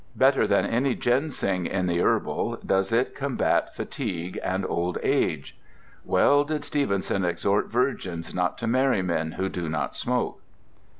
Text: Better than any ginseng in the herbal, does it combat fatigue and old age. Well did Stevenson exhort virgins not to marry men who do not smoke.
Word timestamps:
Better 0.15 0.47
than 0.47 0.65
any 0.65 0.95
ginseng 0.95 1.67
in 1.67 1.85
the 1.85 2.01
herbal, 2.01 2.57
does 2.65 2.91
it 2.91 3.13
combat 3.13 3.75
fatigue 3.75 4.39
and 4.43 4.65
old 4.67 4.97
age. 5.03 5.55
Well 6.03 6.43
did 6.43 6.63
Stevenson 6.65 7.23
exhort 7.23 7.67
virgins 7.67 8.33
not 8.33 8.57
to 8.57 8.65
marry 8.65 9.03
men 9.03 9.33
who 9.33 9.47
do 9.47 9.69
not 9.69 9.95
smoke. 9.95 10.41